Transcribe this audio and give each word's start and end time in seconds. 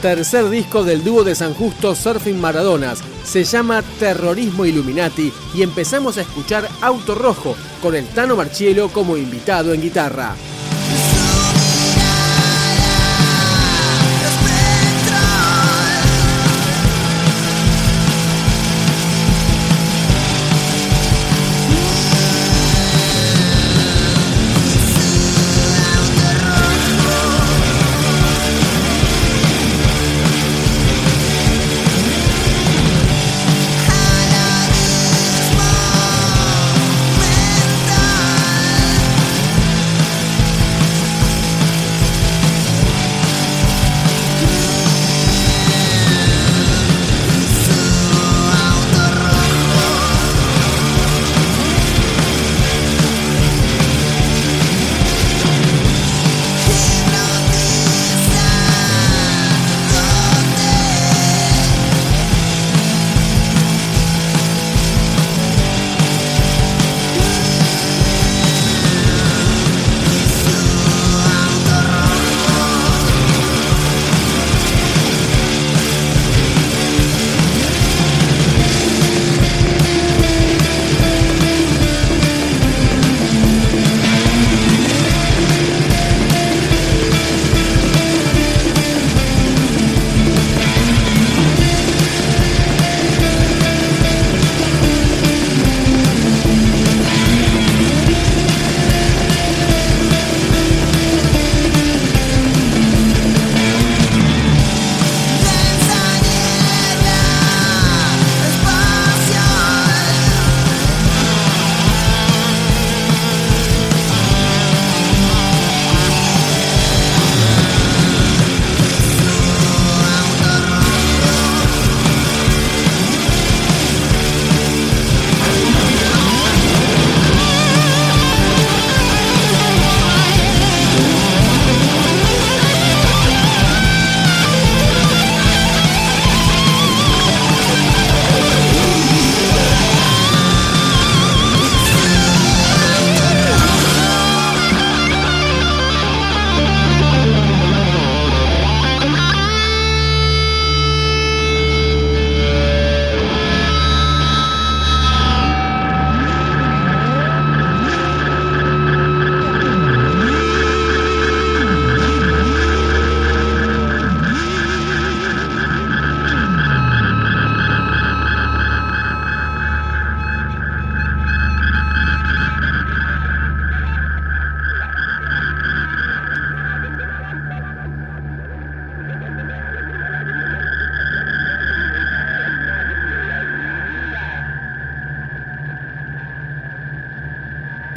Tercer 0.00 0.48
disco 0.48 0.82
del 0.82 1.04
dúo 1.04 1.24
de 1.24 1.34
San 1.34 1.54
Justo 1.54 1.94
Surfing 1.94 2.40
Maradonas. 2.40 3.02
Se 3.24 3.44
llama 3.44 3.82
Terrorismo 3.98 4.64
Illuminati 4.64 5.32
y 5.54 5.62
empezamos 5.62 6.16
a 6.18 6.22
escuchar 6.22 6.68
Auto 6.80 7.14
Rojo 7.14 7.56
con 7.82 7.94
el 7.94 8.06
Tano 8.06 8.36
Marchielo 8.36 8.88
como 8.88 9.16
invitado 9.16 9.72
en 9.74 9.82
guitarra. 9.82 10.34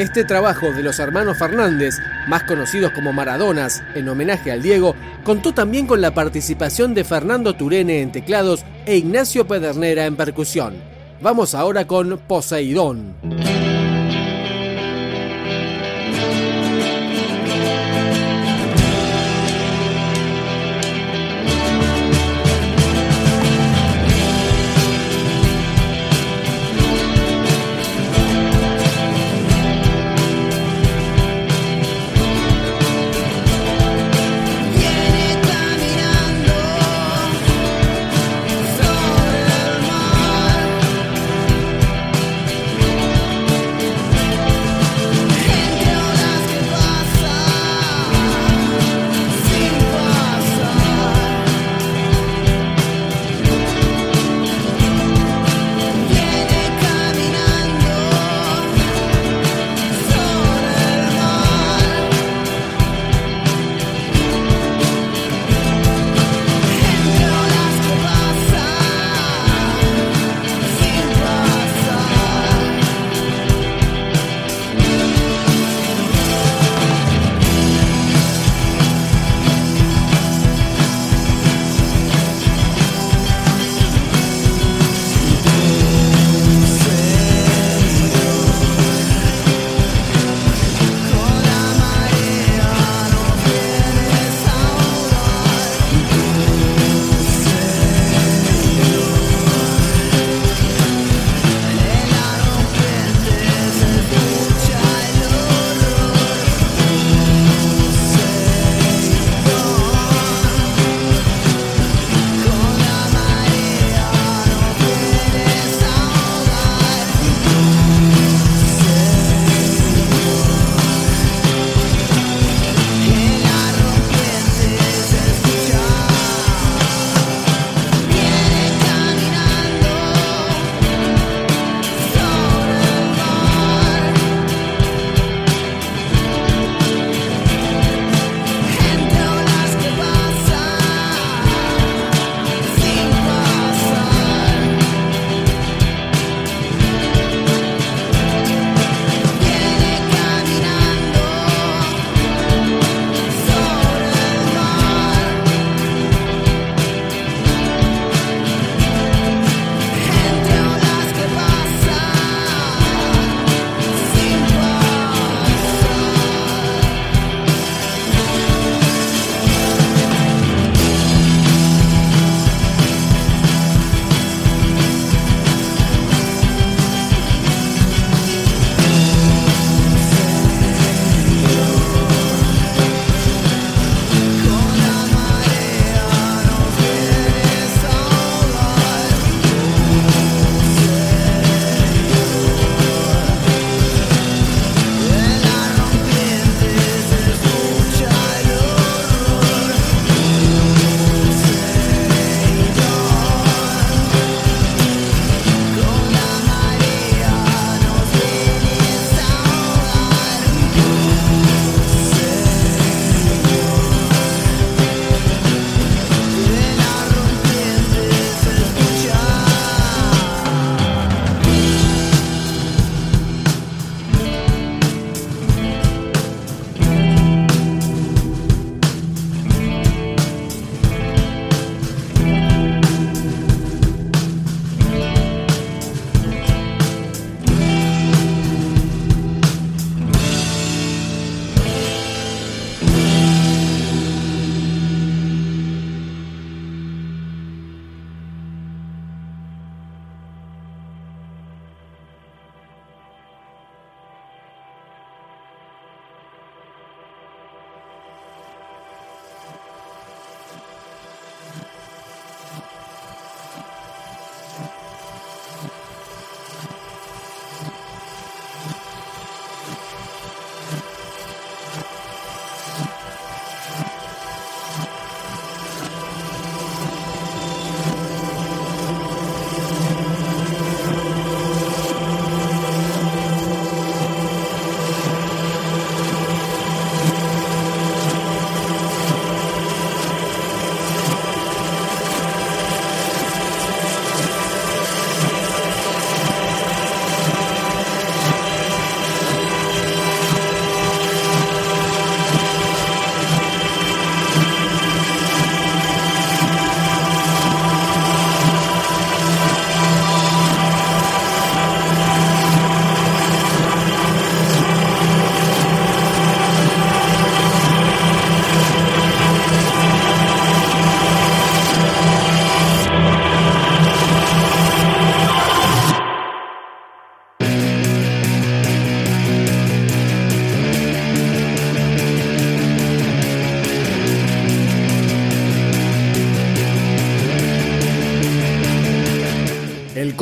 Este 0.00 0.24
trabajo 0.24 0.72
de 0.72 0.82
los 0.82 0.98
hermanos 0.98 1.36
Fernández, 1.36 1.96
más 2.26 2.44
conocidos 2.44 2.90
como 2.92 3.12
Maradonas, 3.12 3.82
en 3.94 4.08
homenaje 4.08 4.50
al 4.50 4.62
Diego, 4.62 4.96
contó 5.24 5.52
también 5.52 5.86
con 5.86 6.00
la 6.00 6.14
participación 6.14 6.94
de 6.94 7.04
Fernando 7.04 7.54
Turene 7.54 8.00
en 8.00 8.10
teclados 8.10 8.64
e 8.86 8.96
Ignacio 8.96 9.46
Pedernera 9.46 10.06
en 10.06 10.16
percusión. 10.16 10.76
Vamos 11.20 11.54
ahora 11.54 11.86
con 11.86 12.18
Poseidón. 12.26 13.14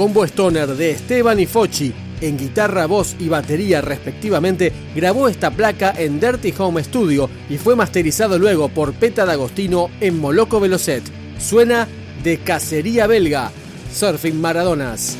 Combo 0.08 0.24
stoner 0.24 0.68
de 0.68 0.92
Esteban 0.92 1.38
y 1.38 1.44
Fochi, 1.44 1.92
en 2.22 2.38
guitarra, 2.38 2.86
voz 2.86 3.14
y 3.18 3.28
batería 3.28 3.82
respectivamente, 3.82 4.72
grabó 4.96 5.28
esta 5.28 5.50
placa 5.50 5.92
en 5.98 6.18
Dirty 6.18 6.54
Home 6.56 6.82
Studio 6.82 7.28
y 7.50 7.58
fue 7.58 7.76
masterizado 7.76 8.38
luego 8.38 8.70
por 8.70 8.94
Peta 8.94 9.26
D'Agostino 9.26 9.90
en 10.00 10.18
Moloco 10.18 10.60
Velocet. 10.60 11.02
Suena 11.38 11.86
de 12.24 12.38
Cacería 12.38 13.06
Belga, 13.06 13.50
Surfing 13.92 14.40
Maradonas. 14.40 15.14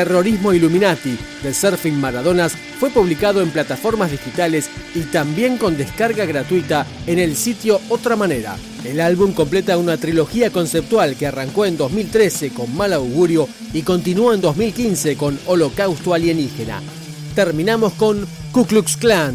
Terrorismo 0.00 0.54
Illuminati 0.54 1.14
de 1.42 1.52
Surfing 1.52 2.00
Maradonas 2.00 2.54
fue 2.78 2.88
publicado 2.88 3.42
en 3.42 3.50
plataformas 3.50 4.10
digitales 4.10 4.70
y 4.94 5.00
también 5.00 5.58
con 5.58 5.76
descarga 5.76 6.24
gratuita 6.24 6.86
en 7.06 7.18
el 7.18 7.36
sitio 7.36 7.78
Otra 7.90 8.16
Manera. 8.16 8.56
El 8.82 8.98
álbum 9.02 9.34
completa 9.34 9.76
una 9.76 9.98
trilogía 9.98 10.48
conceptual 10.48 11.16
que 11.16 11.26
arrancó 11.26 11.66
en 11.66 11.76
2013 11.76 12.48
con 12.48 12.74
Mal 12.74 12.94
Augurio 12.94 13.46
y 13.74 13.82
continuó 13.82 14.32
en 14.32 14.40
2015 14.40 15.18
con 15.18 15.38
Holocausto 15.44 16.14
Alienígena. 16.14 16.80
Terminamos 17.34 17.92
con 17.92 18.26
Ku 18.52 18.64
Klux 18.64 18.96
Klan. 18.96 19.34